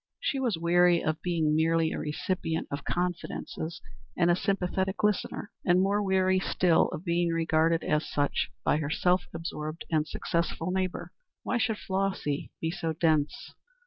She 0.19 0.39
was 0.39 0.57
weary 0.57 1.03
of 1.03 1.21
being 1.21 1.55
merely 1.55 1.91
a 1.91 1.99
recipient 1.99 2.67
of 2.71 2.83
confidences 2.83 3.81
and 4.17 4.31
a 4.31 4.35
sympathetic 4.35 5.03
listener, 5.03 5.51
and 5.63 5.79
more 5.79 6.01
weary 6.01 6.39
still 6.39 6.87
of 6.87 7.05
being 7.05 7.29
regarded 7.31 7.83
as 7.83 8.09
such 8.09 8.49
by 8.65 8.77
her 8.77 8.89
self 8.89 9.25
absorbed 9.31 9.85
and 9.91 10.07
successful 10.07 10.71
neighbor. 10.71 11.11
Why 11.43 11.59
should 11.59 11.77
Flossy 11.77 12.51
be 12.59 12.71
so 12.71 12.93
dense? 12.93 13.53